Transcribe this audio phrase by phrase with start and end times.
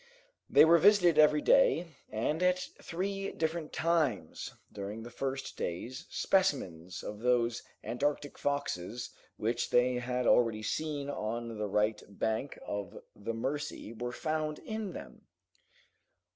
[0.49, 7.03] They were visited every day, and at three different times, during the first days, specimens
[7.03, 13.35] of those Antarctic foxes which they had already seen on the right bank of the
[13.35, 15.27] Mercy were found in them.